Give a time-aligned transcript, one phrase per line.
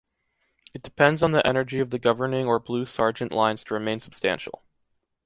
[0.73, 4.63] It depends on the energy of the governing or Blue Sargent lines to remain substantial.